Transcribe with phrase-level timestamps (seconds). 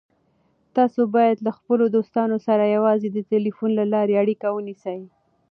[0.75, 4.99] تاسو باید له خپلو دوستانو سره یوازې د ټلیفون له لارې اړیکه ونیسئ.